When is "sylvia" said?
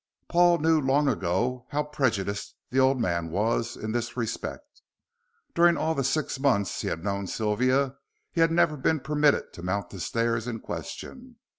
7.27-7.97